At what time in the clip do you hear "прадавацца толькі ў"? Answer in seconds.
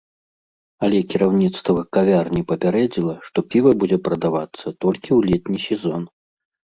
4.09-5.19